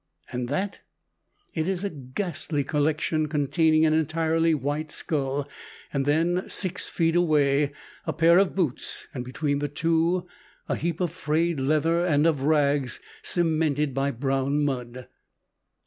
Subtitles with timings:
[0.31, 0.79] "And that?"
[1.53, 5.47] It is a ghastly collection containing an entirely white skull,
[5.93, 7.71] and then, six feet away,
[8.07, 10.25] a pair of boots, and between the two
[10.67, 15.07] a heap of frayed leather and of rags, cemented by brown mud.